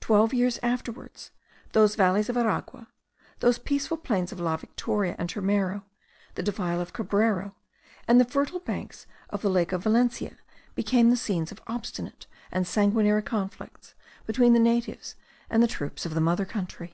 Twelve 0.00 0.34
years 0.34 0.58
afterwards, 0.64 1.30
those 1.74 1.94
valleys 1.94 2.28
of 2.28 2.36
Aragua, 2.36 2.88
those 3.38 3.56
peaceful 3.60 3.98
plains 3.98 4.32
of 4.32 4.40
La 4.40 4.56
Victoria 4.56 5.14
and 5.16 5.30
Turmero, 5.30 5.84
the 6.34 6.42
defile 6.42 6.80
of 6.80 6.92
Cabrera, 6.92 7.54
and 8.08 8.20
the 8.20 8.24
fertile 8.24 8.58
banks 8.58 9.06
of 9.28 9.42
the 9.42 9.48
lake 9.48 9.70
of 9.70 9.84
Valencia, 9.84 10.36
became 10.74 11.10
the 11.10 11.16
scenes 11.16 11.52
of 11.52 11.62
obstinate 11.68 12.26
and 12.50 12.66
sanguinary 12.66 13.22
conflicts 13.22 13.94
between 14.26 14.54
the 14.54 14.58
natives 14.58 15.14
and 15.48 15.62
the 15.62 15.68
troops 15.68 16.04
of 16.04 16.14
the 16.14 16.20
mother 16.20 16.44
country. 16.44 16.92